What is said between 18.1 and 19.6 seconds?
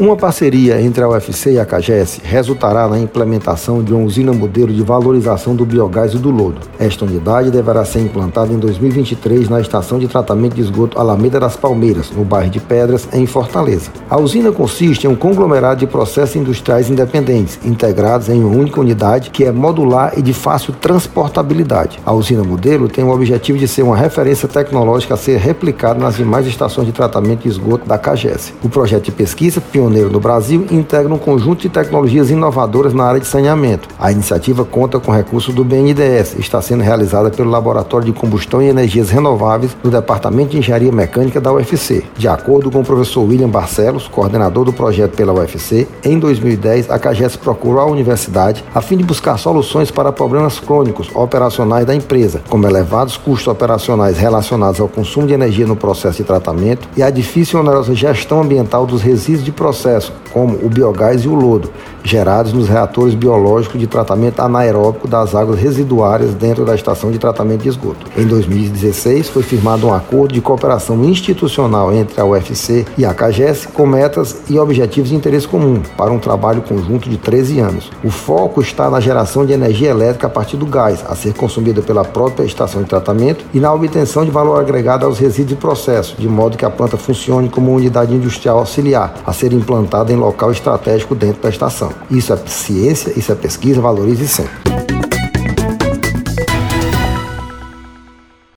em uma única unidade que é